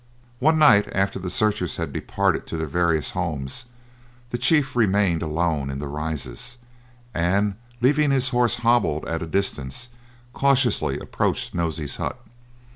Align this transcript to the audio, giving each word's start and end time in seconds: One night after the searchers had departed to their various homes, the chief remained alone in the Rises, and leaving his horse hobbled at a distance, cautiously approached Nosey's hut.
One 0.39 0.57
night 0.57 0.89
after 0.95 1.19
the 1.19 1.29
searchers 1.29 1.75
had 1.75 1.93
departed 1.93 2.47
to 2.47 2.57
their 2.57 2.65
various 2.65 3.11
homes, 3.11 3.65
the 4.31 4.39
chief 4.39 4.75
remained 4.75 5.21
alone 5.21 5.69
in 5.69 5.77
the 5.77 5.87
Rises, 5.87 6.57
and 7.13 7.53
leaving 7.81 8.09
his 8.09 8.29
horse 8.29 8.55
hobbled 8.55 9.05
at 9.07 9.21
a 9.21 9.27
distance, 9.27 9.89
cautiously 10.33 10.97
approached 10.97 11.53
Nosey's 11.53 11.97
hut. 11.97 12.19